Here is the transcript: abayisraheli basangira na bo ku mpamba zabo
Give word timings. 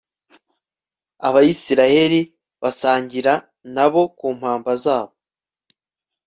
abayisraheli 1.27 2.19
basangira 2.61 3.33
na 3.75 3.85
bo 3.91 4.01
ku 4.17 4.27
mpamba 4.37 4.71
zabo 4.83 5.15